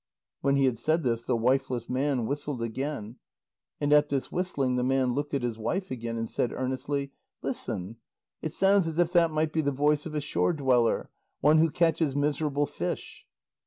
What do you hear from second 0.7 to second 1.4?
said this, the